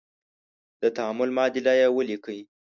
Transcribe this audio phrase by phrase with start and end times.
[0.81, 2.39] د تعامل معادله یې ولیکئ.